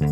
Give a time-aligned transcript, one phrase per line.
[0.00, 0.06] ど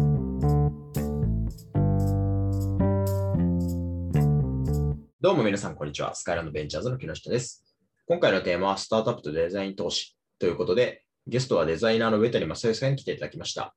[5.33, 6.15] うも皆さん、こんにちは。
[6.15, 7.65] スカイランドベンチャーズの木下です。
[8.07, 13.75] 今回のテーマは、スタートアップとデザイン投資ということで、ゲストはデザイナーの上谷正義さんに来ていただきました。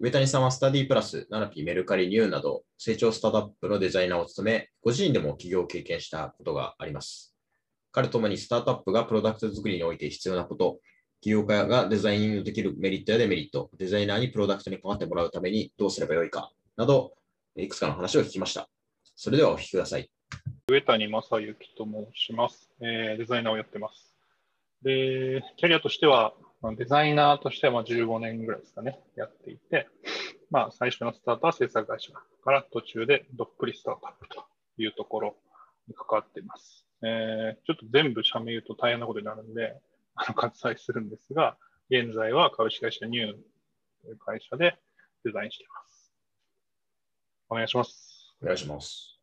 [0.00, 7.32] 上谷さんはスタディプラス、ナナピー、メルカリ、ニューなど、成長スタートアップのデザイナーを務め、ご自身でも起業を経験したことがあります。
[7.92, 10.80] 彼ともにスタートアップがプロダクト作りにおいて必要なこと、
[11.24, 17.14] 起業家がデザインできるメリットやデメリット、デザイナーにプロダクトに関わってもらうためにどうすればよいかなど、
[17.56, 18.68] いくつかの話を聞きました。
[19.16, 20.10] それではお聞きください。
[20.68, 24.14] 上谷正幸と申します、えーデザイナーをやってます。
[24.82, 26.34] で、キャリアとしては、
[26.76, 29.88] デザイナーとしては15年ぐらいですかね、やっていて、
[30.50, 34.44] まあ、最初のスタートは制作会社から途中でどっぷりスタートアップと
[34.76, 35.36] いうところ
[35.88, 36.84] に関わっています。
[37.02, 39.80] えーちょっと全部社名言うと大変なことになるんで、
[40.16, 41.56] あの割愛するんですが、
[41.90, 44.76] 現在は株式会社ニューという会社で
[45.24, 46.14] デザインしています。
[47.50, 48.36] お願いします。
[48.42, 49.18] お願いします。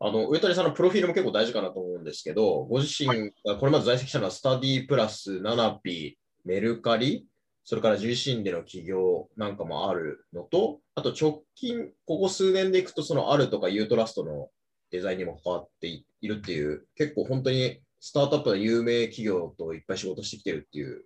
[0.00, 7.26] あの、上谷さんのプロフィールも結構大事かなと思うんですけど、ご自身がこれまで在籍したのはスタディプラス、ナナピー、メルカリ、
[7.64, 14.48] それから自身での起業なんかもあるのと、あと直近、ここ数年でいくと、そのあるとかユートラストの
[14.90, 21.04] デザインにも関わっているっていう、結構本当にスタートアップの有名企業といっぱい仕事してきてるっていう、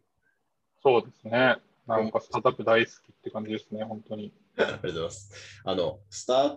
[0.82, 1.58] そうですね。
[1.86, 4.32] なんかスタートアップ大好きって感じですね、本当に。
[4.56, 5.60] ありがとうございます。
[5.62, 6.56] あの、スタ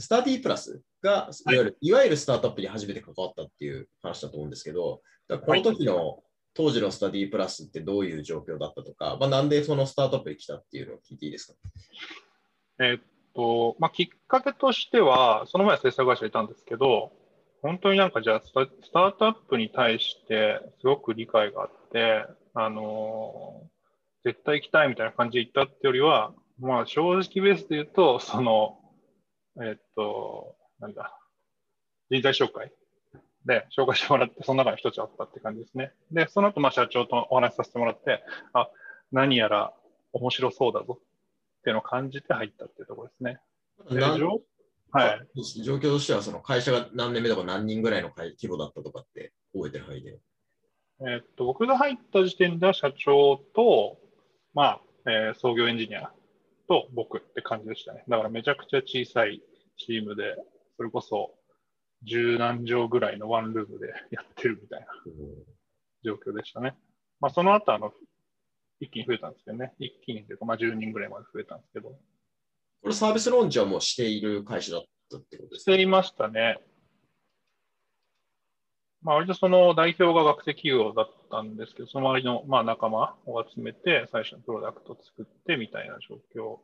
[0.00, 11.54] スタディプラスが、いわゆる、い、わゆるスタートアップに初めて関わったっていう話だと思うんですけど、この時の、当時のスタディプラスってどういう状況だったとか、まあ、なんでそのスタートアップに来たっていうのを聞いていいですか？
[12.80, 13.02] えーっ
[13.34, 17.12] と、まあ、きっかけとしては、その前は制作会社にいたんですけど、
[17.62, 23.76] 本当になんかじゃあスタ、スタートアップに対してすごく理解があって、あのー
[24.26, 28.76] 絶対行きたいみたいな感じで行ったってよりは、まあ、正直ベースで言うと、その、
[29.62, 31.16] えーっと、なんだ、
[32.10, 32.72] 人材紹介
[33.44, 35.92] で紹介してもらって、その中の一つあったって感じですね。
[36.10, 38.68] で、その後、まあ、社長とお話しさせてもらって、あ、
[39.12, 39.72] 何やら
[40.12, 43.38] 面白そうだぞっていうのを感じて入ったっていうところですね。
[43.90, 44.00] で
[44.92, 45.62] はい。
[45.62, 50.18] 状況としては、その会社が何年目とか何人ぐらいの会規模だったとかって覚えてる範囲で。
[51.00, 53.98] えーっと、僕が入った時点では社長と、
[54.54, 56.10] まあ、えー創業エンジニア
[56.68, 58.04] と僕って感じでしたね。
[58.08, 59.42] だからめちゃくちゃ小さい
[59.76, 60.36] チームで、
[60.76, 61.34] それこそ
[62.02, 64.86] 十何畳ぐらいのワンルームでやってるみたいな
[66.04, 66.74] 状況でしたね。
[67.20, 67.92] まあ、その後、あの、
[68.80, 69.74] 一気に増えたんですけどね。
[69.78, 71.98] 一気にというか、まあ、10人ぐらいまで増えたんですけど。
[72.82, 75.72] これサービスローンチはもうしている会社だったってことですか？
[75.72, 76.58] していましたね。
[79.02, 86.58] まあ、割とその代表が学生企業だったんですけど、その周りのまあ仲間を集めて、最初のプロダクトを作ってみたいな状況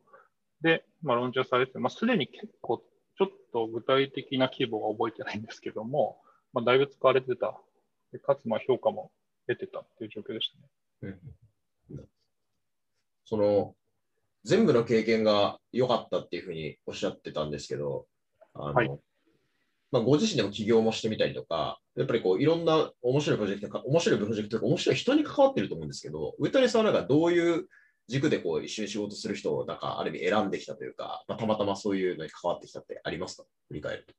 [0.61, 2.83] で、まあ、ローンチはされて、まあ、すでに結構、
[3.17, 6.21] ちょっと具体的な規模は覚えてないんですけども、
[6.53, 7.61] まあ、だいぶ使われてた。
[8.13, 9.13] でかつ、まあ、評価も
[9.47, 10.51] 出てたっていう状況でし
[11.01, 11.19] たね。
[11.91, 12.07] うん
[13.25, 13.75] その
[14.45, 18.07] 全部の経験が良かったっていうふうにおっしゃってたんですけど、
[18.55, 18.91] あのはい
[19.91, 27.69] まあ、ご自身でも起業もしてみたりとか、やっぱりこういろんな面白いプロジェクトか、面白いプロジェクトとか、面白い人に関わってると思うんですけど、上谷さんはなんかどういう
[28.09, 33.45] 軸でこう一緒に仕事する人をなんかある意味選んできたというか、まあ、たまたまそういうのに関わってきたってありますか？
[33.69, 34.15] 振り返ると。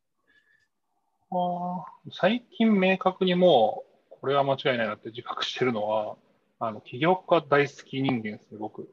[1.32, 6.18] あー最近明確にもう、これは間違いないなって自覚してるのは、
[6.60, 8.88] あの、起業家大好き人間ですね、僕。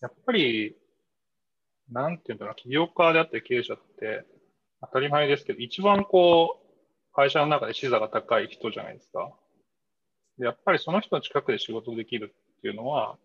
[0.00, 0.76] やっぱり、
[1.90, 4.24] なんていうんだろう、起業家であって経営者って
[4.80, 6.70] 当たり前ですけど、一番こう、
[7.12, 9.32] 会社の中で視座が高い人じゃないですか。
[10.38, 13.18] でやっぱりその人の近くで仕事できるっていうのは、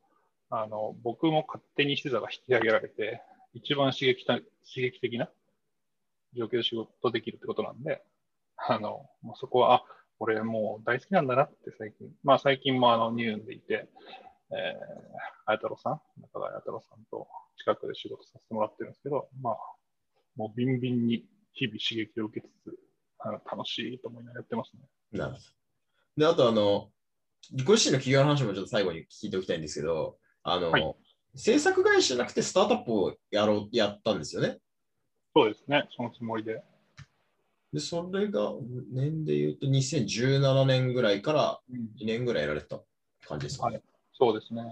[0.49, 3.21] あの、僕も勝手に視座が引き上げられて、
[3.53, 4.45] 一番刺激た刺
[4.81, 5.29] 激的な
[6.35, 8.03] 状況で仕事できるってことなんで、
[8.57, 9.83] あの、もうそこは、あ、
[10.19, 13.87] 俺もう大好きなんだなって最近、まあ最近もあの、ニューンでいて、
[14.55, 17.27] えー、綾太郎さん、中川綾太郎さんと
[17.57, 19.57] 近くで仕事させてもらってるんですけど、まあ、
[20.37, 22.77] もうビンビンに日々刺激を受けつつ、
[23.19, 24.83] あの楽しいと思いながらやってますね。
[25.11, 25.43] なるほど。
[26.17, 26.89] で、あとあの、
[27.65, 30.95] ご自身の企業の話もちょっと最後に聞いておきたいんですけど、あの、はい
[31.37, 34.59] 制作会社じゃなくてスタートアップをやろう、やったんですよね？
[35.35, 36.63] そうですね、そのつもりで。
[37.73, 38.53] で、それが
[38.93, 41.59] 年で言うと2017年ぐらいから
[41.99, 42.79] 2年ぐらいやられてた
[43.27, 43.75] 感じですかね。
[43.75, 43.83] はい
[44.17, 44.63] そうですね。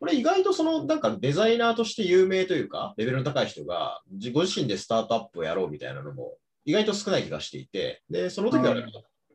[0.00, 8.86] これ意外とそのなんかデザイナーとして有名というか、レベルの高い人が自ご自身でスタートアップをやろうみたいなのも意外と少ない気がしていて、で、その時はうん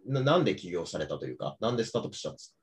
[0.05, 2.57] ななんで起業されたというか、なんでスタートアップしたんです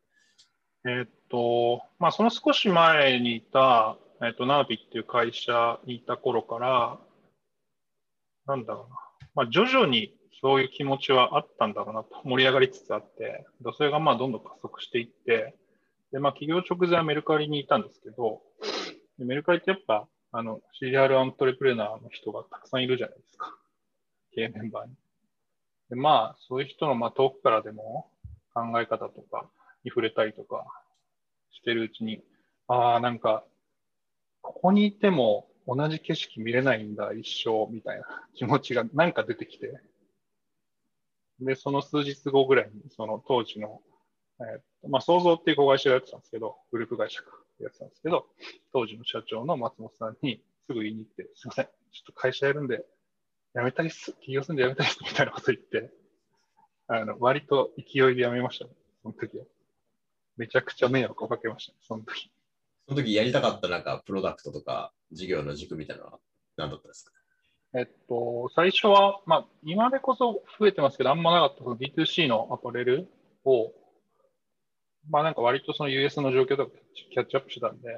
[0.86, 6.98] えーっと、まあ、その少し前にいた、えっ、と、ナービっていう会社にいた頃から、
[8.46, 8.96] なんだろうな。
[9.34, 15.54] まあ、徐々にそういう気持ちはあったんだろうなと、盛り上がりつつあって、でそれがまあどんどん加速していって、
[16.12, 18.42] で、まあ、企業直前はメルカリにいたんですけど、
[19.18, 23.56] メルカリってやっぱ、あの、CDR アントレプレナーの人がたくさんいるじゃないですか。
[24.34, 24.94] 経営メンバーに。
[25.90, 28.10] で、まあ、そういう人の、まあ、遠くからでも
[28.54, 29.50] 考え方とか
[29.84, 30.64] に触れたりとか
[31.50, 32.22] してるうちに、
[32.68, 33.44] ああ、なんか、
[34.42, 38.04] ここにいても同じ景色見れないんだ、一生、みたいな
[38.34, 39.80] 気持ちがなんか出てきて。
[41.40, 43.80] で、その数日後ぐらいに、その当時の、
[44.40, 47.30] えまあ、創造っていう子会社をやってたんですけど、グループ会社か、
[47.60, 48.26] やってたんですけど、
[48.72, 52.84] 当時の社長の松本さんにすぐ言いに行って、すいません、ちょっと会社やるんで、
[53.54, 55.90] 辞めたいっす、起業するんで辞めたいっす、みたいなこと言って、
[56.88, 58.70] あの、割と勢いで辞めましたね、
[59.02, 59.44] その時は。
[60.36, 62.30] めちゃくちゃ迷惑をかけましたね、その時。
[62.88, 66.18] その時やりたかったなんかプロダクトとか事業の軸みたいなのは
[66.56, 67.12] 何だったんですか？
[67.74, 73.06] えっと、最初は、まあ、今でこそ増えてますけど、あんまなかった、その D2C のアパレル
[73.44, 73.72] を、
[75.08, 76.72] まあなんか割とその US の状況とか
[77.12, 77.88] キャッチアップしてたんで、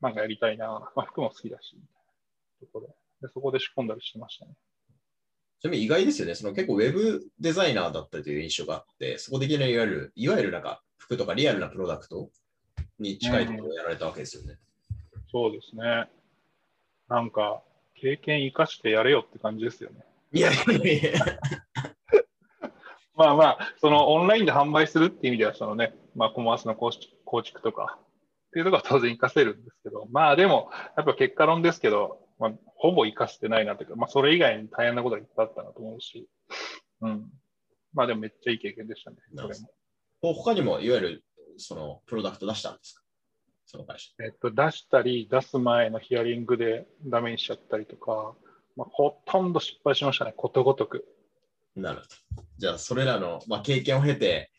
[0.00, 1.76] なんかやりたいな、まあ服も好きだし、
[2.60, 2.94] ところで
[3.24, 4.52] で、そこで仕込んだりしてましたね。
[5.60, 6.34] ちなみに意外ですよね。
[6.34, 12.30] その結構ウェブデザイナーだったという印象があって、そこでいきなりいわゆる、いわゆるなんか服とかリアルなプロダクト
[12.98, 14.58] に近いところをやられたわけですよね。
[15.32, 16.08] そうですね。
[17.08, 17.62] なんか、
[17.94, 20.04] 経験生かしてやれよって感じですよね。
[20.32, 21.38] いやいやいや
[23.16, 36.28] まあまあ、そのオンラインで販売するっていう意味では、そのね、まあコマースの構築構築とかっていうところは当然活かせるんですけど、まあでも、やっぱ結果論ですけど、まあ、ほぼ活かしてないなというか、まあそれ以外に大変なことがいっぱいあったなと思うし、
[37.02, 37.30] うん。
[37.92, 40.34] まあでもめっちゃいい経験でしたね、それも。
[40.34, 41.24] 他にもいわゆる
[41.56, 43.02] そのプロダクト出したんですか？
[43.66, 44.10] その会社。
[44.24, 48.34] えっと、出したり、出す前のヒアリングでダメにしちゃったりとか、
[48.76, 51.06] まあ、ほとんど失敗しましたね、ことごとく。
[51.76, 52.44] なるほど。
[52.58, 54.50] じゃあ、それらの、まあ、経験を経て、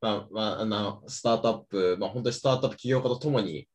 [0.00, 3.68] まあまあ、あのスタートアップ、まあ、本当にスタートアップ起業家とともに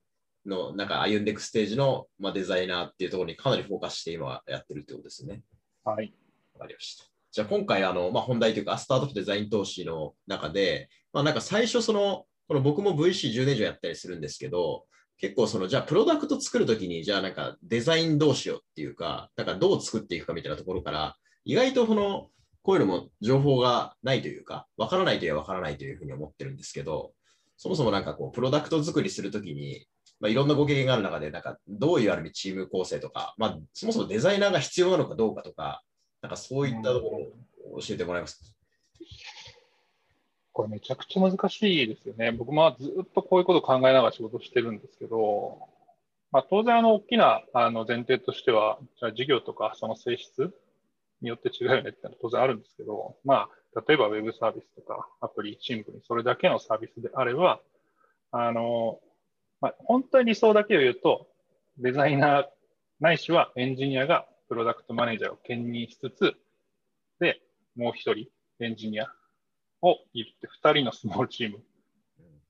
[0.46, 5.42] のなんか歩んでいくステージの、まあ、デザイナーっていうところにかなりフォーカスして今やってるってことですね。
[5.84, 6.14] はい。
[6.54, 7.06] わかりました。
[7.32, 14.86] じゃあ今回あの、まあ、本題というか、スタートアップデザイン投資の中で、まあ、なんか最初その、この僕も VC10 年以上やったりするんですけど、
[15.18, 22.30] 結構その、じゃあプロダクト作るときに、じゃあなんかデザインどうしようっていうか、なんかどう作っていくかみたいなところから、意外とこの、
[22.64, 27.12] こういうのも情報がないというか、わからないといえばわからないというふうに思ってるんですけど、
[27.58, 29.86] そもそもなんかこう、プロダクト作りするときに、
[30.20, 35.84] まあ、いろんなご経験がある中で、なんかどういうある意味チーム構成とか、まあ、そもそもデザイナーが必要なのかどうかとか、
[36.22, 37.10] なんかそういったとこ
[37.66, 38.46] ろを教えてもらえますか？
[40.54, 42.32] これめちゃくちゃ難しいですよね。
[42.32, 45.58] 僕もずっとこういうことを考えながら仕事してるんですけど、
[46.32, 50.54] まあ、当然あの大きなあの前提としては、じゃあ事業とかその性質
[51.24, 57.60] によって違うよねってのは当然あるんですけど、まあ、例えばウェブサービスとかアプリ、シンプルにそれだけのサービスであれば、
[58.32, 59.00] あの、
[59.62, 61.28] まあ、本当に理想だけを言うと、
[61.78, 62.46] デザイナー
[63.00, 66.36] ないしはエンジニアがプロダクトマネージャーを兼任しつつ、
[67.20, 67.42] で、
[67.76, 68.28] もう一人
[68.60, 69.08] エンジニア
[69.82, 71.60] をいるって2人のスモールチーム。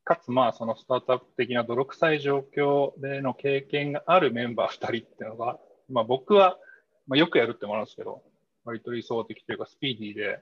[0.03, 5.57] かつ、まあ、そのスタートアップ的な泥臭い状況での経験があるメンバー2人っていうのが、
[5.89, 6.57] まあ、僕は、
[7.07, 8.21] まあ、よくやるってもらうんですけど、
[8.65, 10.39] 割と理想的というか、スピーディーで、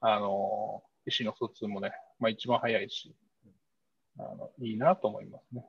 [0.00, 3.14] あの、意思の疎通もね、まあ、一番早いし、
[4.18, 5.64] あのいいなと思いますね。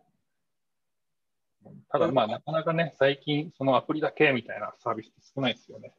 [1.89, 5.93] ただ、まあ、なかなかね、最近、そのアプリだけみたいなサービスって少ないですよね。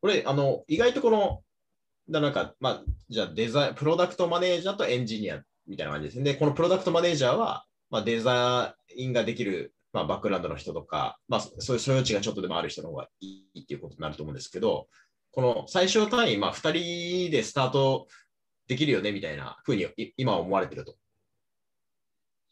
[0.00, 1.42] これ、あの、意外とこの、
[2.08, 6.24] なんか、まあ、じゃあデザイン、プロダクトマネージャーとエンジニアみたいな感じですね。
[6.24, 14.88] で、このプロダクトマネージャーは、まあ、デザインができる、まあ、バックグラウンドの人とか、まあ、そういう所有地がちょっとでもある人の方がいいっていうことになると思うんですけど、
[15.30, 18.06] この最小単位、まあ、2人でスタート
[18.68, 20.96] できるよねみたいなふうにい今は思われてると。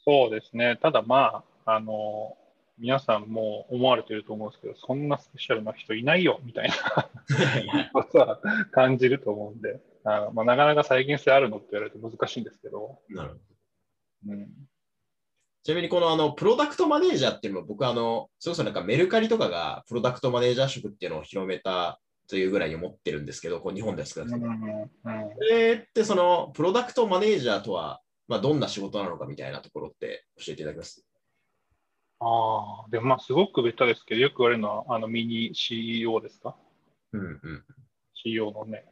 [0.06, 0.78] そうですね。
[0.80, 2.34] ただまあ、あの、
[2.78, 7.10] 皆さんも思われてると思うんですけど、そんなスペシャルな人いないよみたいな
[7.92, 8.40] ことは
[8.72, 13.40] 感じると思うんで、あのまあ、なかなか再現性あるのって言われると難しいんですけど、なるほど
[14.28, 14.48] うん、
[15.64, 24.90] ちなみにこのあのプロダクトマネージャーっていうのも僕あの、それこそなんかメルカリとかがプロダクトマネージャー職っていうのを広めたというぐらいに思ってるんですけど、こう日本ですから、うんうんうん
[25.38, 31.02] それってそのプロダクトマネージャーとは、まあ、どんな仕事なのかみたいなところって教えていただけます？
[32.20, 36.56] ああ、でもまあすごくベタですけど、よく言われるのはあのミニ CEO ですか？
[37.14, 37.64] うんうん。
[38.22, 38.84] ?CEO のね、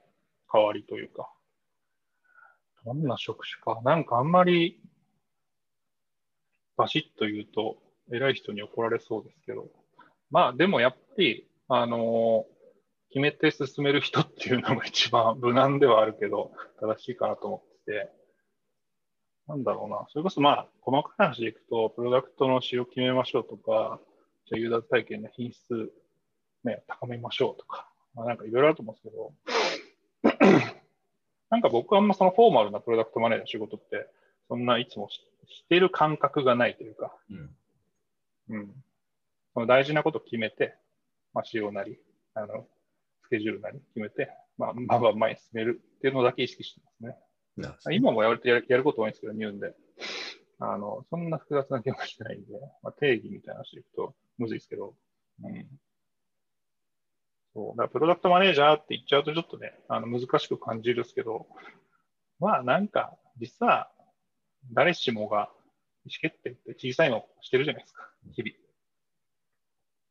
[0.50, 1.30] 代わりというか。
[2.86, 3.82] どんな職種か。
[3.84, 4.80] なんかあんまり
[6.76, 7.76] バシッと言うと、
[8.12, 9.68] 偉い人に怒られそうですけど、
[10.30, 12.46] まあでもやっぱり、あの
[13.08, 18.10] 決めて進める人っていうのが一番無難ではあるけど、正しいかなと思ってて、
[19.46, 24.00] なんだろうな、それこそまあ、細かい話でいくと、プロダクトの仕様決めましょうとか、
[24.46, 25.92] じゃユーザー体験の品質、
[26.64, 30.70] ね、高めましょうとか、まあ、なんかいろいろあると思うんですけど、
[31.50, 34.06] なんか僕はあんまそのフォーマルなプロダクトマネージャーの仕事って、
[34.48, 38.56] そんないつも知してる感覚がないというか、うん。
[38.56, 38.74] うん。
[39.54, 40.74] その大事なこと決めて、
[41.34, 41.98] まあ、仕様なり、
[42.34, 42.66] あの、
[43.24, 47.16] スケジュールなり決めて、まあ、まあまあ前に進めるっていうのだけ意識してますね。
[47.56, 49.74] なるほど今もやるやること多いんですけど、ニューンで。
[50.58, 54.94] あの、そんな複雑なゲームはしてないんで、まあ、定義みたいな話でいくとむずいですけど、
[55.42, 55.66] うん。
[57.54, 57.76] そう。
[57.76, 61.46] だからプロダクトマネージャーって言っちゃうとちょっとね、あの難しく感じるんですけど、
[62.38, 63.90] まあなんか、実は
[64.70, 65.50] 誰しもが
[66.06, 68.54] 意思決定って小さいのをしてるじゃないですか、日々。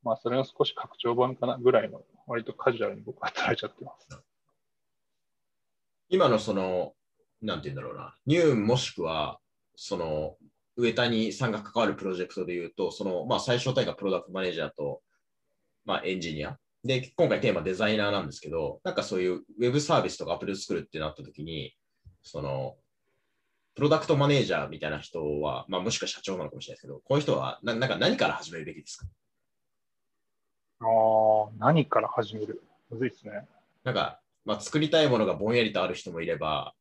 [0.03, 4.07] まあそれの少し拡張版かなぐらいの、割とカジュアルに僕は働いちゃってます。
[6.09, 6.93] 今のその、
[7.41, 9.39] なんて言うんだろうな、ニューもしくは、
[9.75, 10.37] その、
[10.75, 15.01] 上谷さんが関わるプロジェクトで言うと、その、まあ、最小単位がプロダクトマネージャーと、
[15.85, 16.57] まあ、エンジニア。
[16.83, 21.75] で、今回テーマデザイナーなんですけど、なんかそういうウェブサービスとかアップリを作るってなった時に、
[22.23, 22.75] その、
[23.81, 29.07] プロダクトマネージャーみたいな人は、まあ、もしくは社長なのかもしれないですけど、こういう人はななんか何から始めるべきですか？
[30.81, 32.61] ああ、何から始める？
[32.91, 33.47] むずいですね。
[33.83, 36.75] なんか、まあ、作りたいものがぼんやりとある人もいれば、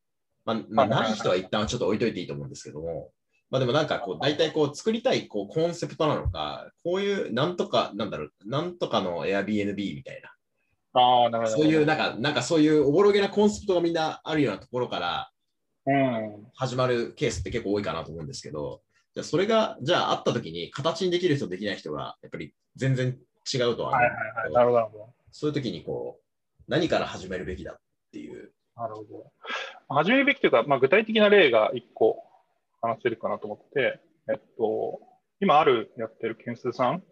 [0.45, 3.09] まあ、まあ、ない人は一旦ちょっと置いといていいと思うんですけども、
[3.49, 10.21] まあでもなんかこう、大体こう、作りたいこうコンセプトなのか、こういうなんとか、なんだろう、なんとかの Airbnb みたい
[10.93, 11.63] な、ああ、なるほど。
[11.63, 15.40] そういうなんか、なんかそういうおぼろげなコンセプトがみんなあるようなところからうん。
[16.53, 18.81] 始まるケースって結構多いかなと思うんですけど、
[19.13, 23.17] じゃあそれが、じゃああった時に形にできる人できない人がやっぱり全然
[23.51, 24.53] 違うとは思はいうんはいはい。
[24.53, 25.13] なるほど。
[25.31, 27.79] そういう時にこう、何から始めるべきだっ
[28.11, 28.51] ていう。
[28.77, 29.31] なるほど。
[29.89, 32.23] 始めるべきというか、まあ、具体的な例が1個
[32.81, 34.99] 話せるかなと思って、えっと、
[35.39, 37.03] 今あるやってる件数さん、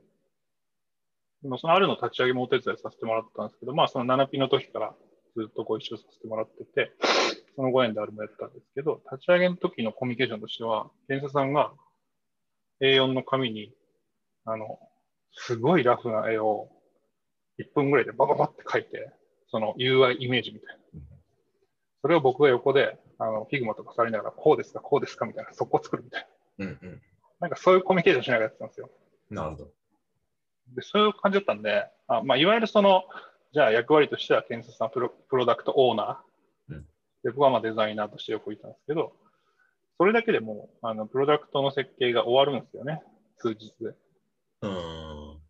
[1.44, 4.94] 今そのアルの立ち上げもお手伝いさせてもらったんですけど、まあその 7P の時から
[5.36, 6.92] ずっとご一緒させてもらってて、
[7.56, 11.72] そのご縁でアルもやってたんですけど、立ち上げの時のコミュニケーションとしては、けんすうさんが
[12.82, 13.74] A4 の紙に、
[14.46, 14.80] あの、
[15.34, 16.70] すごいラフな絵を
[17.60, 19.12] 1分ぐらいでバババって描いて、
[19.52, 21.02] その UI イメージみたいな。
[22.02, 26.28] それを僕が横で、あの、 Figma とか触りながら、こうですか、こうですかみたいな、そこ作るみたい
[26.58, 26.66] な。
[26.66, 27.02] うんうん。
[27.42, 28.90] なんかそういうコミュニケーションしながらやってたんですよ。
[29.30, 29.72] なるほど。
[30.76, 33.04] で、そういう感じだったんで、あまあ、いわゆるその、
[33.52, 36.29] じゃあ役割としては、建設さんプロプロダクトオーナー、うん
[37.24, 39.14] で、僕はまあデザイナーとしてよくいたんですけど、
[39.98, 43.04] それだけでもう、あの、プロダクトの設計が終わるんですよね、
[43.38, 43.88] 数日で。
[44.62, 45.42] うーん。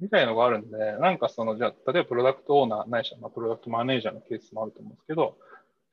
[0.00, 5.38] みたいのがあるんで、なんかその、じゃあ、例えばプロダクトオーナー、ないしは、まあ、プロダクトマネージャーのケースもあると思うんですけど、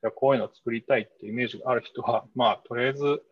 [0.02, 3.22] じゃあこういうのを作りたいっていうイメージがある人は、まあ、とりあえず、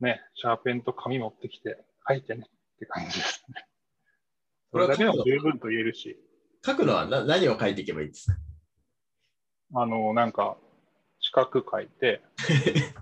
[0.00, 3.66] ね、シャーペンと紙持ってきて書いてねって感じですね。
[4.72, 6.16] それだけでも十分と言えるし、
[6.64, 8.38] 書くのはな何を書いていけばいいですか？
[9.74, 10.56] あの、なんか、
[11.26, 12.22] 四角書いて、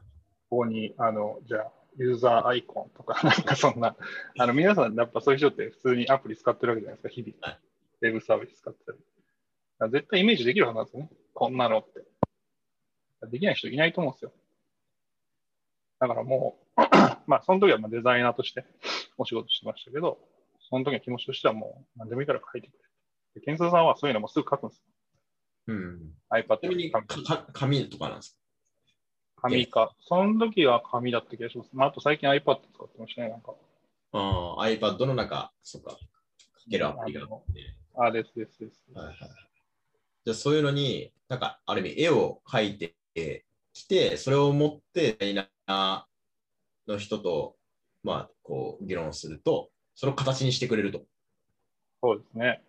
[0.49, 3.97] ここに、あの、じゃあ、ユーザーアイコンとか、 なんかそんな、
[4.39, 7.61] あの、皆さん、やっぱそういう人って普通にアプリ使ってるわけじゃないですか、日々はい。
[8.01, 8.99] ウェブサービス使ってたり。
[8.99, 9.09] だか
[9.81, 11.11] ら絶対イメージできるはずなんですよね。
[11.35, 12.03] こんなのって。
[13.29, 14.33] できない人いないと思うんですよ。
[16.01, 16.81] だからもう、
[17.27, 18.65] まあ、その時はまあデザイナーとして
[19.19, 20.19] お仕事してましたけど、
[20.61, 22.79] その時の気持ちとしてはもう、何でもいいから書いてくれ。
[23.35, 24.94] で、ケンスさんはそういうのもすぐ書くんですよ。
[25.67, 26.13] うん。
[26.31, 28.39] iPad ちなみにかか紙とかなんです
[29.37, 29.95] 紙か。
[30.01, 31.71] その時は紙だった気がします。
[31.73, 33.53] まあ、あと最近 iPad 使ってましたね、なんか。
[33.53, 33.59] か
[34.13, 35.99] ああ、iPad の中、そっか、
[36.65, 37.77] 書けるアプリがあって。
[37.97, 38.81] あ、ですですです。
[38.95, 39.17] はいはい。
[40.25, 42.95] じゃあそういうのに、なんか、ある意味、絵を描いて
[43.73, 45.35] きて、それを持って、デザイ
[45.67, 47.57] ナーの人と、
[48.03, 51.03] まあ、こう、議論すると、それを形にしてくれると。
[52.01, 52.63] そうですね。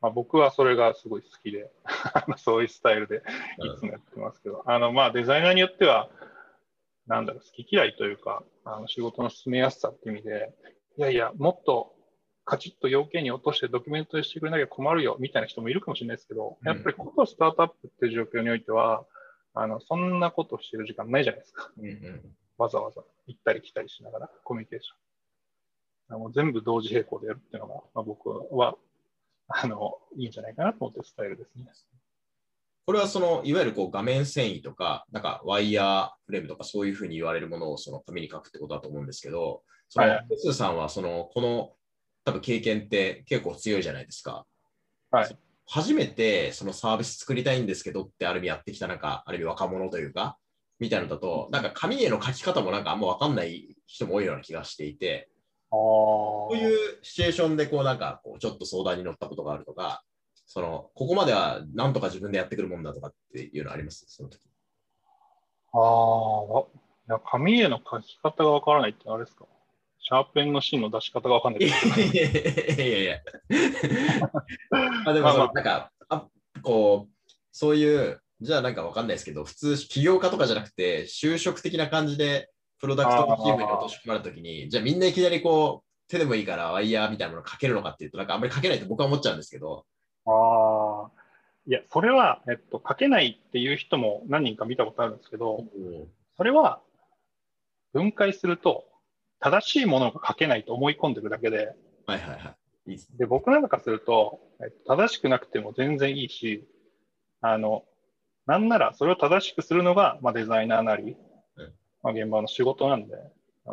[0.00, 1.70] まあ、僕はそれがすごい好きで、
[2.38, 3.22] そういうスタイルで
[3.58, 6.08] いつもやってますけど、あの、まあ、デザイナーによっては、
[7.06, 10.54] なんだろう、好き嫌いというか、あの仕事の進めやすさっていう意味で、
[10.96, 11.94] いやいや、もっと
[12.44, 19.04] カチッと要件に落としてドキュメントにしてくれなきゃ困るよみたいな人もいるかもしれないですけど、うんやっぱりことスタートアップっていう状況においては、
[19.54, 21.70] あのそんなことしてる時間ないじゃないですか。
[21.78, 22.36] うんうん。
[22.58, 26.16] わざわざ行ったり来たりしながらコミュニケーション。
[26.16, 28.74] あの全部同時並行でやるっていうのが、まあ、僕は
[29.50, 31.66] あのいいんじゃないかなと思ってるスタイルですね。
[32.86, 41.72] これはその、いわゆるこう画面遷移とか、なんかワイヤーフレームとかそういうふうに言われるものをその紙に書くってことだと思うんですけど、その、はいテスさんはその、この
[42.24, 44.44] 多分経験って結構強いじゃないですか。
[45.10, 45.38] はい。
[45.66, 50.36] 初めてそのサービス作りたいんですけどってある意味やってきたなんか、ある意味若者というか、
[50.80, 55.29] みたいなのだと、なんか紙への書き方もなんかあんま分かんない人も多いような気がしていて。
[55.70, 60.02] こういうシチュエーションでこうなんかこうちょっと相談に乗ったことがあるとか、
[60.46, 64.04] そのここまではなんとか自分でやってくるもんだとかっていうのあります？
[64.08, 64.40] その時。
[65.72, 66.64] ああ、
[67.08, 69.46] いや紙への書き方がわからないってあれですか？
[70.02, 72.78] シャーペンの芯の出し方がわかんないいってやい？
[72.78, 73.18] やいやいや。
[75.06, 75.52] あでもその、まあまあ。
[75.52, 76.26] なんかあ、
[76.62, 77.12] こう、
[77.52, 82.49] そういう、じゃあなんかわかんないですけど、普通、起業家とかじゃなくて、就職的な感じで、
[82.80, 89.84] プロダクトのチームに落とし込まれたときに、じゃあみんないきなりこう、手でもいいからワイヤーみたいなものをかけるのかっていうと、なんかあんまりかけないと僕は思っちゃうんですけど、
[90.26, 91.10] ああ。
[91.66, 95.64] いや、それは、えっと、書けないっていう人も何人か見たことあるんですけど、
[96.36, 96.80] それは
[97.92, 98.86] 分解すると、
[99.40, 101.74] 正しいものが書けないと思い込んでるだけで、
[102.06, 102.56] はいはいは
[102.86, 102.92] い。
[102.92, 103.04] いいで。
[103.18, 106.66] で、僕なんかすると、えっと、正しくなくても全然いいし、
[107.40, 107.84] あの、
[108.46, 111.16] なんならそれを正しくするのが、まあ、デザイナーなりうん、
[112.02, 113.16] まあ、現場の仕事なんで、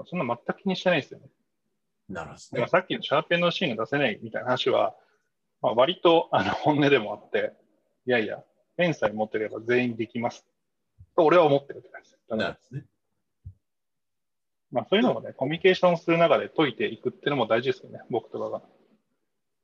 [0.06, 1.28] そんな全く気にしてないですよね。
[2.10, 2.68] なるほどね。
[2.68, 4.96] さっきのシャーペンのシーンが出せないみたいな話は、
[5.62, 7.54] まあ、割とあの本音でもあって、
[8.06, 8.44] いやいや、
[8.78, 10.46] ペンさえ持ってれば全員できます。
[11.16, 12.36] と俺は思ってるって感じです。
[12.36, 12.86] なるほどね。
[14.72, 18.62] まあ、そういうのもね、コミュニケーションする中で解いていくっていうのも大事ですよね、僕とかが。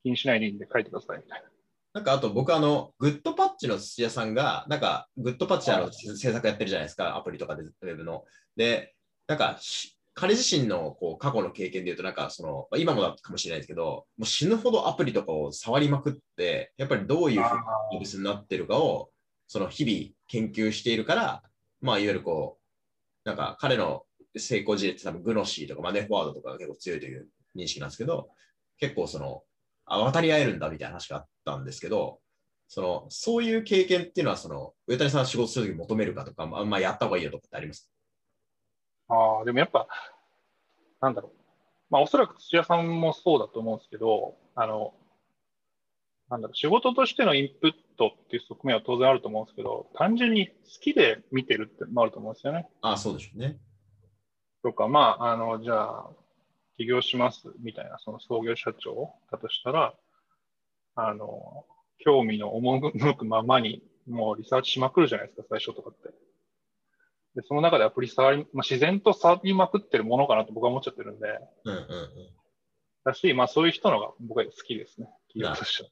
[0.01, 1.49] 気にしないでいいんで書いてくださいみたいな。
[1.93, 8.25] なんかあと僕あの、グッドパッチの土屋さんが、なんかグッドパッチあの制作やってるじゃないですか、アプリとかで、ウェブの。
[8.55, 8.95] で、
[9.27, 17.99] なんかし彼自身のこう過去の経験で言うと、なんかその、まあ今もだかもしれないですけど、もう死ぬほどアプリとかを触りまくって、やっぱりどういうふうなサー。
[17.99, 19.09] ビスになってるかを、
[19.47, 21.43] その日々研究しているから、
[21.81, 22.59] まあいわゆるこ
[23.25, 24.03] う、なんか彼の
[24.37, 28.29] 成功事例って多分グノシーとかマネーフォワードとかが結構強いという認識なんですけど、
[28.77, 29.43] 結構その、
[29.85, 32.19] あ、渡り合えるんだみたいな話があったんですけど、
[32.67, 37.92] その、そういう経験っていうのは、その、上谷さんが仕事するとき求めるかとか、まあ、まあ、やった方がいいよとかってあります？
[39.07, 39.87] ああ、でもやっぱ、
[41.01, 41.31] なんだろう。
[41.89, 44.93] まあ、おそらく土屋さんもそうだと思うんですけど、あの、
[46.29, 52.67] なんだろう、仕事としてのインプットっていう側面は当然あると思うんですけど、単純に好きで見てるってのもあると思うんですよね。
[52.81, 53.59] ああ、そうでしょうね。
[54.63, 56.09] とか、まあ、あの、じゃあ、
[56.77, 59.93] 起業しますみたいな、その創業社長だとしたら、
[60.95, 61.65] あの、
[61.99, 66.09] 興味の赴くままに、もうリサーチしまくるじゃないですか、最初とかって。
[67.35, 71.27] で、その中でアプリ触り、まあ、自然と触りまくってるものかなと僕は思っちゃってるんで、
[71.65, 72.09] うんうんうん。
[73.03, 75.89] だし、まあそういう人のが僕は好きですね、起業としては。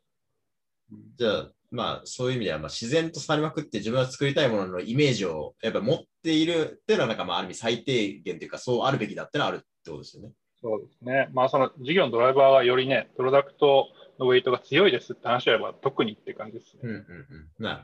[1.17, 10.31] じゃあ、まあ、そういう意味では、まあ、自然とされまくって自分が作りたいもののイメージをやっぱ持っているっていうのは、なんか、まあ、ある意味最低限というか、そうあるべきだってのはあるってことですよね。
[10.61, 11.29] そうですね。
[11.33, 13.87] まあその事業のドライバーがよりね、プロダクト
[14.19, 16.79] のウェイトが強いですって話であれば特にって感じですね。
[16.83, 17.63] うんうんうん。
[17.63, 17.83] なる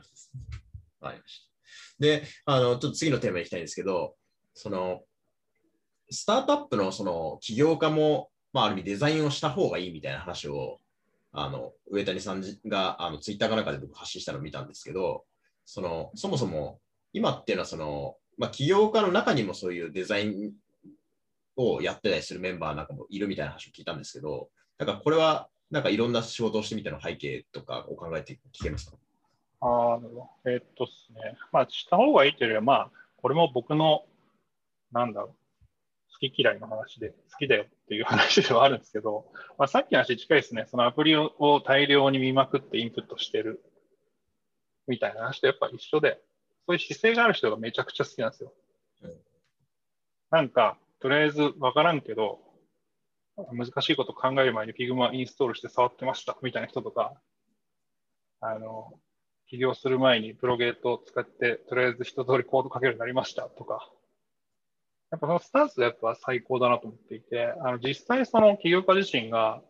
[1.00, 1.06] ど。
[1.06, 1.57] わかりました。
[1.98, 4.14] で、あの、ちょっと次のテーマに行きたいんですけど、
[4.54, 5.02] その、
[6.10, 10.78] スタートアップのその起業家も、まあ、ある意味デザインをした方がいいみたいな話を、
[11.32, 15.24] あの、上谷さんが、あの、ツイッターかなんかで僕発信したのを見たんですけど、
[15.64, 16.80] その、そもそも、
[17.12, 20.52] 今っていうのは、その、まあ、起業家の中にもそういうデザイン
[21.56, 28.96] をやってたりするメンバーなんかもいるみたいな話を聞いたんですけど、なんかこれは、なんかいろんな仕事をしてみての背景とかを考えて聞けますか？
[29.60, 30.50] ああ、なるほど。
[30.50, 31.36] えーっとですね。
[31.52, 34.04] まあ、した方がいいというよりは、まあ、これも僕の、
[34.92, 35.28] なんだろう、
[36.12, 40.66] 好き嫌いの話で、好きだよっていう話ではあるんですけど、まあ、さっきの話近いですね。
[40.70, 43.62] そのアプリを大量に見まくってインプットしてる
[44.86, 46.20] みたいな話とやっぱ一緒で、
[46.66, 48.52] そういう姿勢がある人がめちゃくちゃ好きなんですよ。
[50.30, 52.40] なんか、とりあえずわからんけど、
[53.52, 57.14] 難しいこと考える前に Figma インストールして触ってましたみたいな人とか、
[58.40, 58.92] あの、
[59.48, 63.88] 起業する前にプロゲートを使って、とりあえず一通りコード書けるようになりましたとか、
[65.10, 69.62] やっぱそのスタンスがやっぱ最高だなと思っていて、あの実際その起業家自身が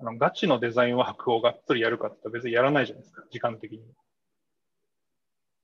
[0.00, 3.82] あのガチのデザインワークをがっつりやるかって言ったら別にやらないじゃないですか、時間的に。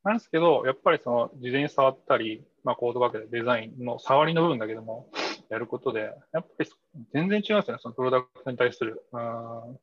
[0.03, 5.09] なんですけど、やっぱりその事前に触ったり、まあ、コードかけてデザインの触りの部分だけでも
[5.49, 6.71] やることで、やっぱり
[7.15, 9.79] 全然違うんですよね、そのプロダクトに対するうん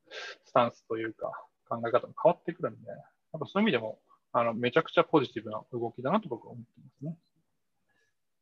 [0.46, 1.32] スタンスというか
[1.68, 2.92] 考え方も変わってくるんで、
[3.34, 4.00] やっぱそういう意味でも
[4.34, 7.18] あのめちゃくちゃポジティブな動きだなと僕は思ってますね。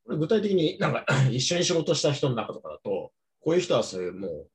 [0.06, 4.48] これ具体的になんか 一緒に仕事した人の中とかだと、こういう人はそういうもう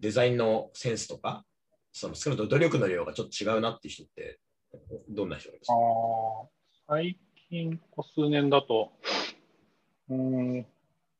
[0.00, 1.44] デザインのセンスとか、
[1.92, 4.38] その少なくとも努力の量がちょっと違うなっていう人って、
[5.08, 5.74] どんな人がいますか？
[5.74, 8.92] あー最近、ここ数年だと、
[10.08, 10.66] うーん、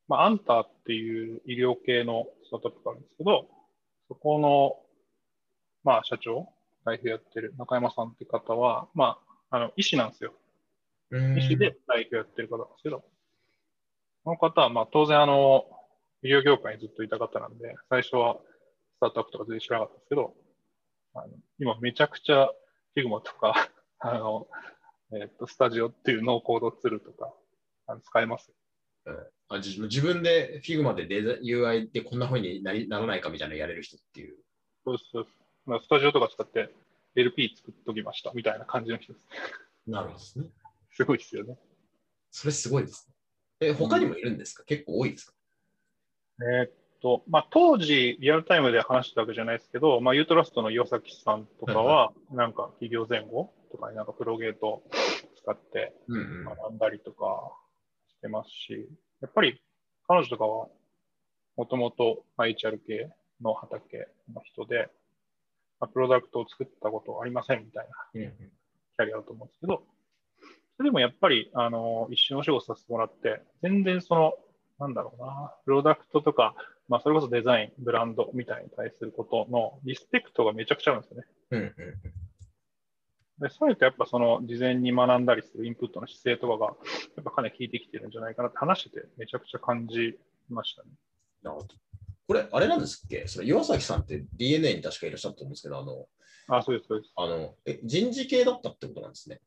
[0.09, 3.47] まあ、アンターっていう医療系のスタートアップがあるんですけど、
[4.09, 4.77] そこの、
[5.85, 6.49] まあ、社長、
[6.85, 9.19] 代表やってる中山さんって方は、ま
[9.51, 10.35] あ、あの、医師なんですよ。
[11.37, 13.05] 医師で代表やってる方なんですけど、
[14.25, 15.67] この方は、まあ、当然、あの、
[16.23, 18.39] 医療業界にずっといた方なんで、最初は
[18.97, 20.35] スタートアップとか全然知らなかったんですけど、
[21.15, 22.51] あの今めちゃくちゃ
[22.97, 24.49] Figma とか、 あの、
[25.13, 27.33] えっ、と、スタジオっていうノーコードツールとか、
[27.87, 28.53] あの使えます。
[29.49, 34.39] あ自自分で Figma でデザ UI でこんな風になりならないかみたいなのやれる人っていう。
[34.85, 35.27] そうそう。
[35.67, 36.71] まあ、スタジオとか使って
[37.15, 39.27] LP 作っときましたみたいな感じの人です。
[39.87, 40.47] なるほどですね。
[40.93, 41.59] すごいですよね。
[42.31, 43.09] それすごいです
[43.61, 43.69] ね。
[43.69, 45.35] え、他にもいるんですか、結構多いですか？
[46.43, 54.83] えーっと、まあ、当時、リアルタイムで話したわけじゃないですけど、まあ、ユートラストの岩崎さんとかは、なんか企業前後とかになんかプロゲート
[55.37, 56.45] 使ってうんうん。
[56.45, 57.53] 学んだりとか
[58.09, 58.89] してますし、
[59.21, 59.63] やっぱり
[60.07, 60.69] 彼女とかは、
[61.57, 63.11] もともと HR 系
[63.43, 64.91] の畑の人で、まあ、
[65.87, 69.83] プロダクトを作ったことありませんみたいなキャリアだと思うんですけど、
[70.77, 74.35] それでもやっぱり、あの、一緒にお仕事させてもらって、全然その、
[74.79, 76.55] なんだろうな、プロダクトとか、
[76.89, 81.27] まあ、それこそデザイン、ブランドみたいに対することのリスペクトがめちゃくちゃあるんですよね。
[81.51, 81.75] うんうん
[83.41, 86.67] でそういうとやっぱその事前に学んだりするインプットの姿勢とかが、
[87.17, 90.19] やっぱかなり効いてきてるんじゃないかなって話してて、めちゃくちゃ感じ
[90.51, 90.91] ましたね。
[91.43, 91.69] なるほど。
[92.31, 93.27] これ、あれなんですっけ？
[93.27, 96.07] それ岩崎さんって DNA に確かいらっしゃったと思うんですけど、あの、
[96.47, 97.13] あ、そうです、そうです。
[97.17, 99.41] あのえ人事系だったってことなんですね？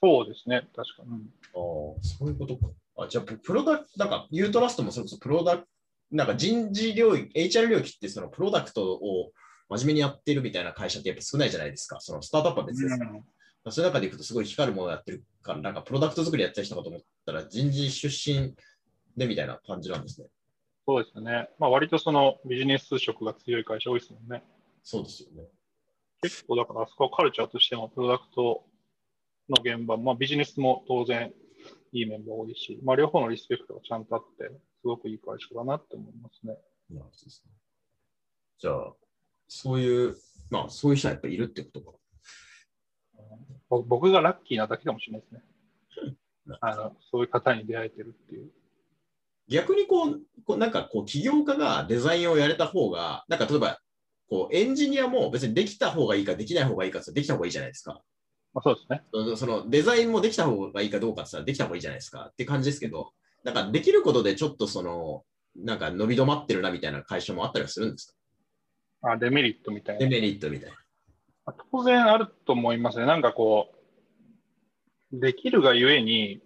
[0.00, 1.08] そうですね、確かに。
[1.10, 2.68] うんああ、そういうことか。
[2.98, 5.68] あじゃあ、ププロダクト、なんか、ユートラストもそれこそプロダクト、
[6.12, 9.32] なんか人事領域、HR 領域ってそのプロダクトを
[9.68, 11.98] 真面目にやってるみたいな会社ってやっぱ少ないじゃないですか。
[12.00, 13.10] そのスタートアップは別ですから。
[13.10, 13.24] うん
[13.70, 18.54] そういう中でいくとすごい光るものをやってるから、なんかプロダクト作りやってる人かと思ったら人事出身
[19.14, 20.28] でみたいな感じなんですね。
[20.88, 21.50] そうですね。
[21.58, 24.42] まあ割とそのビジネス色が強い会社多いですもんね。
[24.82, 25.46] そうですよね。
[26.22, 28.64] 結構だからあそこはカルチャーとしてもプロダクト
[29.50, 31.30] の現場、まあビジネスも当然
[31.92, 36.54] いい面も多いし、まあ両方のリスペクトがちゃんとあって、すごくいい会社だなって思いますね。
[36.88, 37.52] なるほどですね。
[38.58, 38.92] じゃあ、
[39.46, 40.16] そういう、
[40.48, 41.98] まあ、そういう人はやっぱりいるってことか。
[43.68, 45.42] ぼ僕がラッキーなだけかもしれないですね。
[46.62, 48.50] あのそういう方に出会えてるっていう。
[49.48, 53.78] 逆にこう、こうなんかこう、起業家がデザインをやれた方が、なんか例えば、
[54.28, 58.02] こう、エンジニアも別にできた方がいいか、できない方がいいかってできた方がいいじゃないですか。
[58.52, 59.36] まあそうですね。
[59.36, 63.12] そのデザインもできた方がいいかどうかって言ったらできた方がいいじゃないですかって感じですけど、
[63.44, 65.24] なんかできることでちょっとその、
[65.56, 68.16] なんか伸び止まってるなみたいな会社もあったりはするんです
[69.02, 69.98] あデメリットみたいな。
[70.00, 70.76] かデメリットみたいな。
[71.46, 73.06] まあ当然あると思いますね。
[73.06, 73.72] なんかこ
[75.12, 76.40] う、できるがゆえに、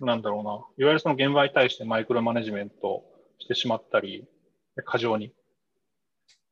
[0.00, 3.04] なんだろうな、いわゆるその現場に対してマイクロマネジメント
[3.38, 4.26] してしまったり、
[4.84, 5.32] 過剰に。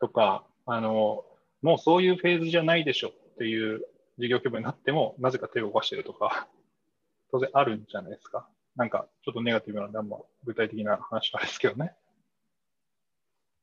[0.00, 1.24] とか、あの、
[1.62, 3.85] もうそういうフェーズじゃないでしょっていう
[4.18, 6.48] 事業規模になっても、なぜか手を動かしてるとか、
[7.30, 8.48] 当然あるんじゃないですか。
[8.76, 11.94] なんか、ちょっとネガティブなんで、あんま具体的な話はですけどね。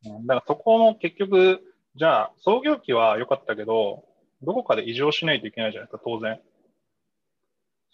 [0.04, 1.62] だからそこも結局、
[1.96, 4.06] じゃあ、創業期は良かったけど、
[4.42, 6.42] どこかで異常しないといけないじゃないですか、当然。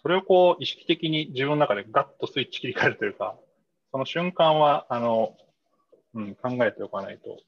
[0.07, 3.35] それをこう、意識的に自分の中でガッとスイッチ切り替えるというか、
[3.91, 5.35] その瞬間は、あの、
[6.13, 7.41] うん、考えておかないと、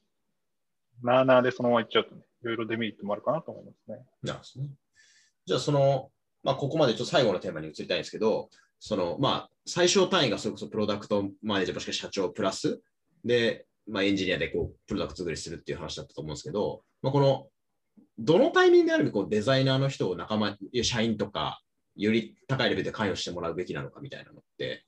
[1.02, 4.04] なあなあでそのままいっちゃうとね、いろいろデメリットもあるかなと思いますね。
[4.22, 4.66] なすね。
[5.46, 6.10] じゃあ、その、
[6.42, 12.82] まあ、ここまでちょっと最後のテーマに移りたいんですけど、その、まあ、最小単位がそれこそプロダクトマネージャーもしくは社長プラス
[13.24, 17.46] で、まあ、エンジニアでこう、プロダクト作りするっていう話だったと思うんですけど、まあ、この、
[18.18, 21.62] どのタイミングであるこうデザイナーの人を仲間、社員とか、
[22.04, 24.84] より高いレベルで関与してもらうべきなのかみたいなのって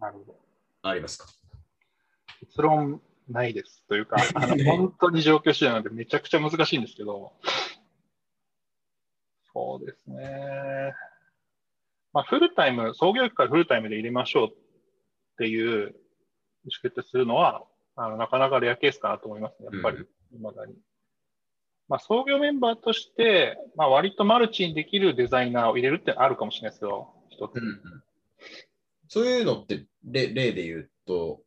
[0.00, 0.36] なるほど。
[0.82, 1.26] ありますか？
[2.40, 3.84] 結論ないです。
[3.88, 4.16] というか、
[4.66, 7.32] 本当に状況次第なのでめちゃくちゃ難しいんですけど、
[9.52, 10.94] そうですね。
[12.12, 14.54] まあ、フルタイム、創業期からフルタイムで入れましょうっ
[15.38, 15.92] ていう意思
[16.82, 20.74] 決定するのは、あのなかなかレアケースかなと思いますね、やっぱり、うん未だに。
[21.90, 27.60] まあ、創業メンバーとして、まあ、割とマルチにできるデザイナーを入れるってあるかもしれないですけど、一つ。
[29.08, 31.42] そういうのって例例で言うと、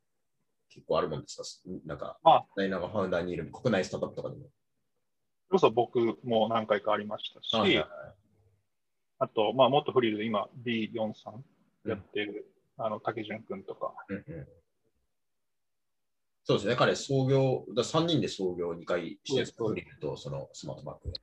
[0.70, 1.70] 結構あるもんですか？
[1.86, 2.46] なんか、まあ。
[2.58, 4.44] デザイナーがファウンダーにいる国内スタートアップとかでも。
[5.50, 7.88] こそ僕も何回かありましたし、はいはい
[9.20, 11.46] あと、まあ、もっとフリーで今 B4 さん。
[11.90, 12.46] やってる、
[12.78, 14.48] あの、竹潤くんとか、うんうん
[16.46, 21.14] そうですね、彼、創業、だ3人で創業2回してるリルとそのスマートバックで。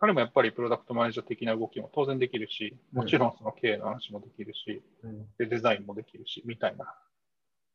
[0.00, 4.82] 彼もやっぱりプロダクトマネージャー的な動きも当然できるし、もちろんその経営の話もできるし、
[5.38, 6.94] でデザインもできるし、みたいな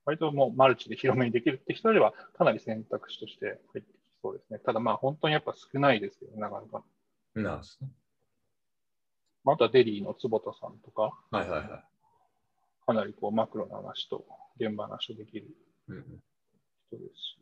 [0.06, 3.86] 割ともうマルチで広めにできるって人ではかなり選択肢として入ってき
[4.22, 4.60] そうですね。
[4.60, 6.84] ただまあ本当にやっぱ少ないですよね、なかなか。
[7.36, 7.90] なんですね。
[9.46, 11.84] またデリーの坪田さんとか、はいはいはい。
[12.86, 14.26] かなりこうマクロな話と
[14.58, 15.48] 現場の話をできる
[15.90, 16.04] うんうん
[16.98, 17.38] 人ですし、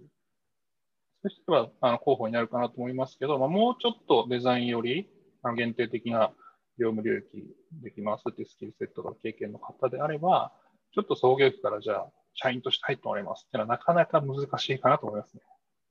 [1.24, 5.08] そういう人はあの候補になるかなと思いますけど、まあ、もうちょっとデザインより
[5.56, 6.32] 限定的な
[6.80, 7.46] 業務領域
[7.84, 10.52] できますっていうスキルセットが経験の方であれば、
[10.94, 15.42] ちょっと創業期からじゃあ、社員として入ってもらいますっていうのはなかなか難しいかなと思いますね。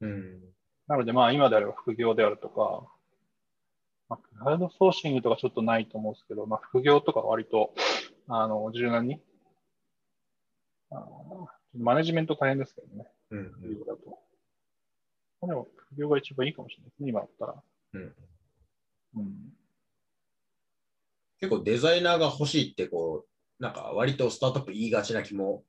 [0.02, 0.40] うん。
[0.88, 2.82] なので、まあ、今であれば副業であるとか、
[4.08, 7.74] まあ、クラウドソーシングとかちょっとないと思うんですけど、まあ、副業とかは割と、
[8.28, 9.20] あの、柔軟に、
[10.90, 14.18] あのマネジメント大変ですけどね、うん副業だと。
[15.42, 17.54] まあでも、副業が一番いいかもしれないですね、今だったら。
[17.94, 18.14] うん
[19.16, 19.52] うん。
[21.40, 25.64] 結構デザイナーが欲しいってこう、なんか割とスタートアップ言いがちな気も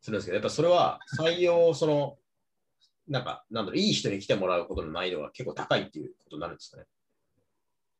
[0.00, 2.18] するんですけど、やっぱそれは採用、その、
[3.08, 6.86] なんか、なんだろう、いい人に来てもらうことの難易度が結構高いっていうことになるんですかね。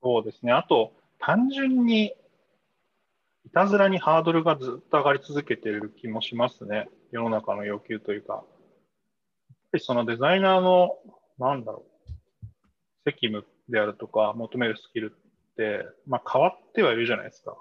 [0.01, 0.53] そうですね。
[0.53, 2.15] あと、単純に、
[3.45, 6.89] いたずらにハードルがずっと上がり続けている気もしますね。
[7.13, 8.35] 世の中の要求というか。
[8.35, 8.45] やっ
[9.73, 10.97] ぱりそのデザイナーの、
[11.39, 11.85] なんだろ
[12.43, 12.47] う、
[13.05, 17.57] 責務であるとか、求めるスキルって、まあ変わってはいるじゃないですか。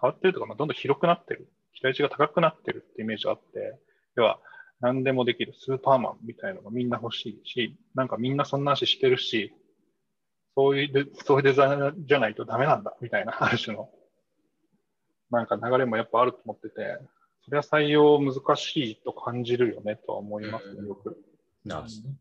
[0.00, 1.48] 変わってるとか、まあどんどん広くなってる。
[1.74, 3.78] 期待値が高くなってるってイメージがあって、
[4.16, 4.40] 要は、
[4.80, 9.52] 何でもできるスーパーマンみたいなのがみんな欲しいし、なんかみんなそんな話してるし、
[10.54, 13.90] そういう、そういうデザイナーじゃないとダメなんだ、みたいな、ある種の、
[15.30, 16.98] なんか流れもやっぱあると思ってて、
[17.48, 21.16] それは採用難しいと感じるよね、とは思いますね、よく。
[21.64, 22.14] なるほどね。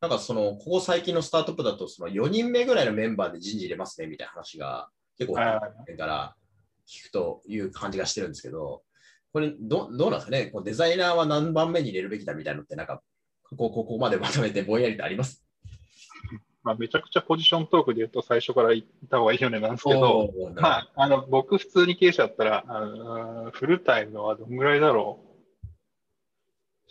[0.00, 6.34] なんかその、ここ最近のスタートアップだと、その4人目ぐらいのメンバーで人事入れますねみたいな話が結構はいはいから
[6.86, 8.82] 聞くという感じがしてるんですけど、
[9.32, 10.46] これどどうなんですかね？
[10.46, 13.00] こうデザイナーは何番目に入れるべきだみたいなのって、なんか、
[13.42, 15.45] ここここまでまとめてぼんやりとあります？
[16.66, 25.20] まあ、めちゃくちゃポジショントークで言うと最初から言った方がいいよねなんですけど、まあ、あの、僕普通に経営者だったら、あのフルタイムはどんぐらいだろ
[25.64, 25.66] う。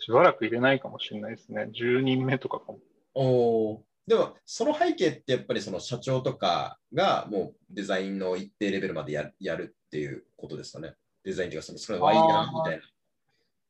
[0.02, 1.68] しばらく入れないかもしれないですね。
[1.78, 2.78] 10人目とかかも。
[3.12, 10.94] おーでも、その背景ってやっぱりその社長とかがもうデザインの一定レベルまでややるっていうことですかね。
[11.22, 12.82] デザインというか、そのそれワイヤーみたいな。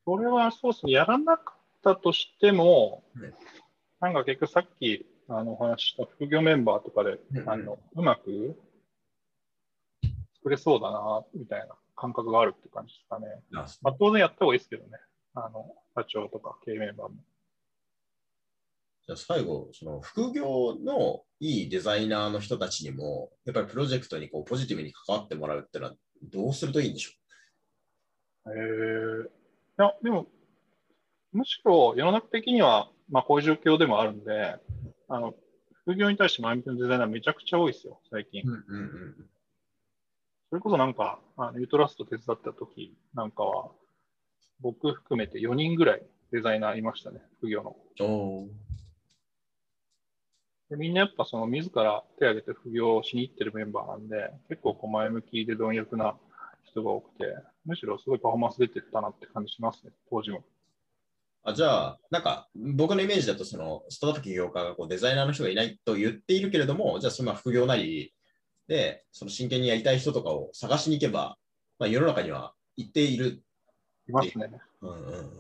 [0.05, 3.33] それはそうですね、やらなかったとしてもね、
[4.01, 8.57] なんか結局さっきあのお話しした副業メンバーとかで、うんうんあのうまく
[10.47, 13.27] 作れそうだな、みたいな感覚があるって感じですかね。
[13.55, 14.91] あまあ、当然やった方がいいですけどね。
[15.35, 17.17] あの、社長とか経営メンバーも。
[19.07, 27.11] じゃあ最後、その副業のいいデザイナーの人たちにも、やっぱりプロジェクトにこうポジティブに関わってもらうってのはどうするといいんでしょ
[28.47, 29.29] えー、い
[29.79, 30.29] や、でも、
[31.33, 34.61] むしろ世の中的には、まあこういう状況でもあるんで、
[35.09, 35.35] あの、
[35.83, 38.43] 副業に対して前向きなデザイナーめちゃくちゃ多いですよ、最近。
[38.45, 38.49] う。
[38.49, 39.31] うんうんうん。
[40.51, 43.71] それこそなんか、あのユートラスト手伝った時なんかは、
[44.61, 47.77] 僕含めて4人ぐらいデザイナーいましたね、副業の。
[50.71, 56.17] でみんなやっぱその自ら手を挙げて副業をしに行ってるメンバーなんで、結構こう前向きで貪欲な
[56.65, 60.45] 人が多くて、むしろすごいパフォーマンス出てったなって感じしますね、当時も。
[61.49, 68.13] あじゃあ、なんか僕のイメージだと、そのスタートアップ起業家がこうデザイナーの人がいないと言っているけれども、じゃあそのまあ副業なり
[68.67, 71.37] で、その真剣にやりたい人とかを探しに行けば、
[71.79, 73.43] まあ、世の中には一定いる。
[74.09, 74.51] いますね。
[74.83, 75.31] うんうんうん、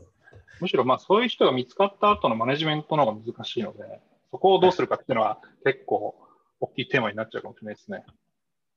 [0.60, 6.14] むしろまあそういう人が見つかった後のマネジメントの方が難しいので、そこをどうするかっていうのは結構
[6.60, 8.04] 大きいテーマになっちゃうかもしれないですね。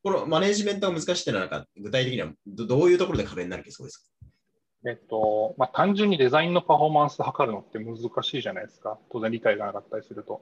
[0.04, 4.06] このマネジメントが難しいっていうのは、なんか具体的にはどどういうところで壁になるけそうですか？
[4.88, 8.98] えっと、まあ、単純にデザインのパフォーマンスを測るのって難しいじゃないですか。
[9.12, 10.42] 当然理解がなかったりすると。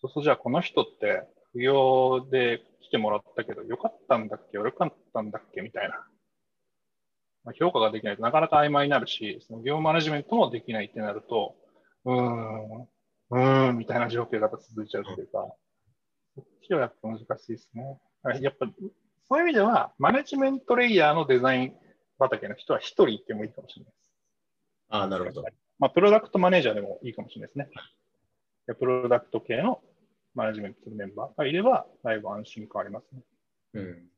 [0.00, 4.58] そうすると、じゃあこの人って副業で来てもらったけど、良かったんだっけ？
[4.58, 5.62] 悪かったんだっけ？
[5.62, 6.06] みたいな。
[7.44, 11.54] まあ、評価ができないとなかなか曖昧になるし、その業務マネジメントもできないってなると、
[12.04, 15.46] うーん、うーん、みたいな状況が続いちゃうっていうか、
[16.34, 17.98] そっちはやっぱ難しいですね。
[18.42, 18.66] やっぱ、
[19.28, 21.72] そういう意味では、マネジメントレイヤーのデザイン
[22.18, 24.10] 畑の人は一人いてもいいかもしれないです。
[24.88, 25.44] ああ、なるほど。
[25.78, 27.68] まあ、プロダクトマネージャーでもいいかもしれないですね。
[28.66, 29.80] でプロダクト系の
[30.34, 33.20] マネジメントするメンバーがいれば、だいぶ安心感ありますね。
[33.74, 34.08] うん。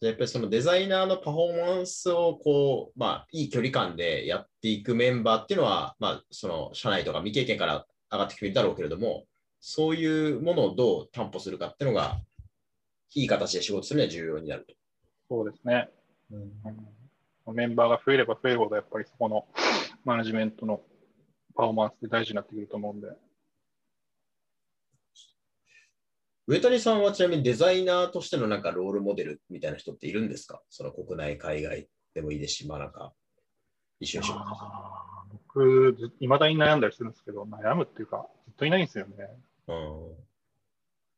[0.00, 9.24] じゃあやっぱりそのデザイナーのパフォーマンスをこう、まあ、いい距離感でやっていくメンバーっていうのは、まあ、その社内とか未経験から上がってくるだろうけれども、
[9.60, 12.20] そういうものをどう担保するかっていうのが、
[13.14, 14.74] いい形で仕事するには重要になると。
[15.28, 15.88] そうですね。
[16.30, 16.97] うんうん
[17.52, 19.46] メンバーが増えれば増えるほど、やっぱりそこの
[20.04, 20.80] マネジメントの
[21.54, 23.08] パフォーマンスって大事になってくると思うんで。
[26.46, 30.62] 上谷さんはちなみにデザイナーとしてのなんかロールモデルみたいな人っているんですか？
[30.70, 33.12] その国内、海外でもいいですし、まあなんか、
[34.00, 34.38] 一緒にしよう。
[35.46, 39.14] 僕、いまだに悩んだりするんですけど、悩むっていうか、ずっといないんですよね。
[39.66, 40.08] うん。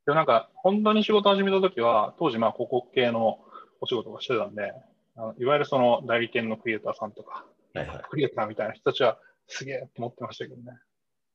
[0.07, 3.38] でもなんか、本当に仕事始めたときは、当時まあ広告系の
[3.81, 4.73] お仕事がしてたんで、
[5.20, 8.02] あのいわゆるその代理店のクリエイターさんとか、はいはい。
[8.09, 10.62] クリエイターみたいな人たちはすげえって思ってましたけどね。
[10.64, 10.80] なる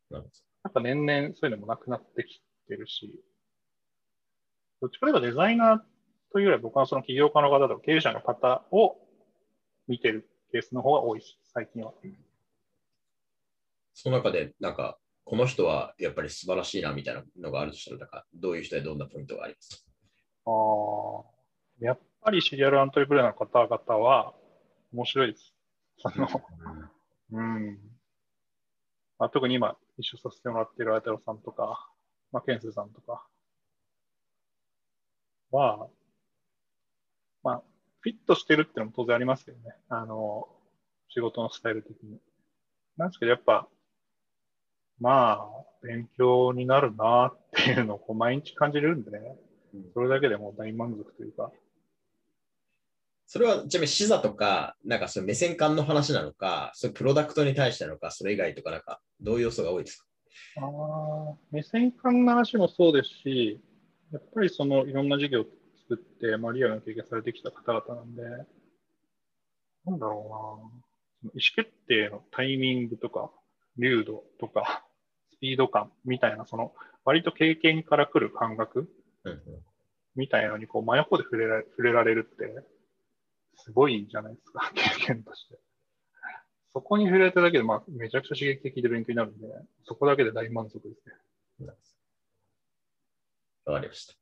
[0.09, 0.25] ほど
[0.63, 3.23] やっぱ年々そういうのもなくなってきてるし、
[4.81, 5.79] どっちかというとデザイナー
[6.31, 8.97] というよりは僕はその起業家の方とか経営者の方を
[9.87, 11.93] 見てるケースの方が多いし、最近は。
[13.93, 19.85] その中で、なんか、この人はやっぱり素晴らしいなみたいなのがあるとしたら、なんかどういう人でどんなポイントがあります
[20.43, 20.51] か？
[20.51, 20.51] あ
[21.21, 24.33] あ、やっぱりシリアルアントリプレーナーの方々は
[24.91, 25.53] 面白いです。
[25.99, 26.27] その、
[27.31, 27.77] うん。
[29.19, 31.87] まあ、特に今一緒させてもらっているあやたろさんとか、
[32.31, 33.23] まあ、ケンスさんとか
[35.51, 35.87] は、
[37.43, 37.63] まあ、
[38.01, 39.75] フィットしてるっていうのも当然ありますけどね。
[39.89, 40.47] あの、
[41.09, 42.19] 仕事のスタイル的に。
[42.97, 43.67] なんですけど、やっぱ、
[44.99, 45.47] まあ、
[45.83, 49.37] 勉強になるなっていうのをこう毎日感じれるんでね。
[49.93, 51.51] それだけでもう大満足というか。
[53.27, 60.05] それは、ちなみに視座とか、なんかその目線感の話なのか、それプロダクトに対してなのか、それ以外とか、なんか、どういう要素が多いですか？
[60.61, 60.65] あ
[61.31, 63.59] あ、目線感の話もそうですし、
[64.11, 65.45] やっぱりそのいろんな事業を
[65.89, 68.21] 作って、まあ、リアルな経験されてきた方々なんで、
[69.85, 70.71] なんだろ
[71.23, 73.31] うな、意思決定のタイミングとか、
[73.77, 74.85] 流度とか、
[75.33, 78.87] スピード感みたいな、その割と経験から来る感覚。
[80.15, 82.63] みたいなのにこう真横で触れられ触れられるって、
[83.57, 85.59] すごいじゃないですか、 経験として。
[86.73, 89.47] そこに触れただけで、まあ、めちゃくちゃ刺激的で勉強になるんで、
[89.85, 91.15] そこだけで大満足ですね。
[93.65, 94.13] わかりました。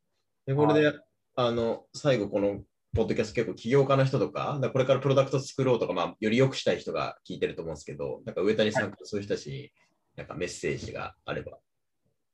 [0.46, 1.00] で、これで、
[1.36, 2.64] あの、最後、この、
[2.96, 9.72] ポッドキャスト結構起業家の人とか、だからこれからプロダクト作ろうとか、まあ、より良くしたい人が聞いてると思うんですけど、なんか上谷さんからそういう人たちに、
[10.16, 11.58] なんかメッセージがあれば、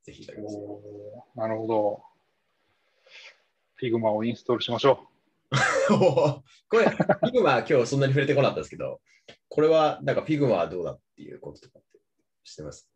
[0.03, 0.57] ぜひいただきます。
[1.35, 2.03] なるほど。
[3.81, 5.07] Figma をインストールしましょ
[5.89, 9.01] これ、Figma 今日そんなに触れてこなかったですけど、
[9.47, 11.99] これは、なんか Figma はどうだっていうこととかって
[12.43, 12.89] してます？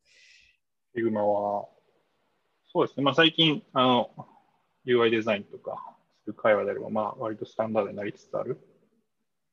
[0.95, 0.99] う。
[0.99, 1.67] Figma は、
[2.71, 3.03] そうですね。
[3.03, 4.11] まあ、最近、あの、
[4.85, 8.57] UI デザインとか、する会話であれば、まあ、割とスタンダードになりつつある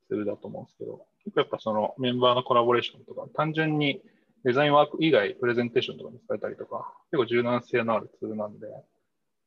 [0.09, 4.01] ツールだと思うんですけど、結構やっぱそのメンバーのコラボレーションとか、単純に
[4.45, 8.67] デザインワーク以外、プレゼンテーションとかに使えたりとか、結構柔軟性のあるツールなんで、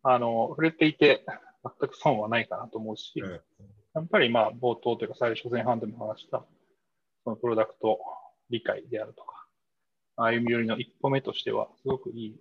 [0.04, 1.26] あの、触れていて、
[1.64, 3.32] 全く損はないかなと思うし、うん。
[3.32, 6.46] やっぱりまあ、冒頭というか最初前半でも話した、
[7.24, 8.00] そのプロダクト
[8.50, 9.46] 理解であるとか、
[10.18, 12.36] 歩み寄りの一歩目としては、すごくいい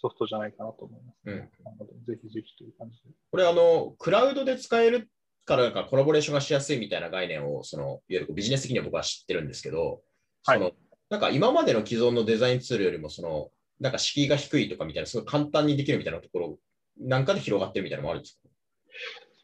[0.00, 1.36] ソフトじゃないかなと思います、うん。
[1.64, 3.10] なので、ぜひぜひという感じで。
[3.30, 5.08] これ、あの、クラウドで使える
[5.44, 10.02] から、なんかコラボレーションがしやすいみたいな概念を、その、いわゆるビジネス的には僕は知ってるんですけど、
[10.42, 10.72] その、は
[11.10, 16.58] なんか今までの既存のデザインツールよりも、その、なんか敷居が低いとかみたいな、すごい簡単にできるみたいなところ
[16.98, 18.41] なんかで広がってるみたいなのもあるんですか？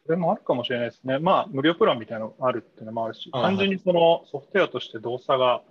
[0.05, 1.19] それもあるかもしれないですね。
[1.19, 5.61] まあ、無料プランみたいなのがあるっていうのもあるし、あ単純にそのソフトウェアとして動作が、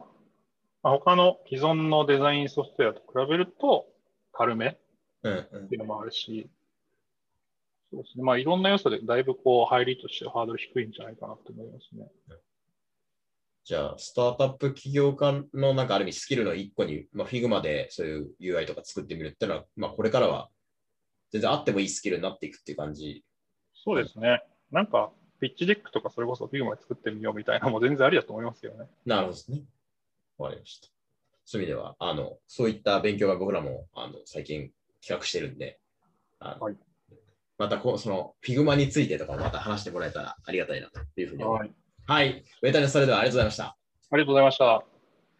[0.82, 3.86] まあ、他の既存のデザインソフトウェアと比べると
[4.32, 4.78] 軽めっ
[5.68, 6.48] ていうのもあるし、
[7.90, 8.24] そうですね。
[8.24, 12.06] まあ、いろんな要素でだいぶこう、入りとしてハードル低いんじゃないかなと思いますね。
[13.64, 20.48] じゃあ、スタートアップ起業家のなんかある意味スキルの一個に、まあ、Figma でそういう UI とか作ってみるっていうのは、まあ、これからは
[21.32, 23.24] 全然あってもいいスキルになっていくっていう感じ。
[23.88, 24.42] そうですね。
[24.70, 28.87] なんか、ピッチデックとかそれこそ Figma で作ってみようみたいなのも全然ありだと思いますけどね。
[29.07, 29.62] なるほどですね。
[30.37, 30.88] わかりました。
[31.46, 34.70] そういう意味では、あの、そういった勉強が僕らもあの最近
[35.01, 35.79] 企画してるんで、
[36.38, 36.77] あのはい
[37.57, 41.70] またこうその Figma についてとかもまた話してもらえたらありがたいなというふうに思います。
[42.07, 42.29] はい。
[42.29, 42.44] はい。
[42.62, 43.64] 上谷さんそれではありがとうございました。
[43.64, 43.77] あ
[44.12, 44.98] りがとうございました。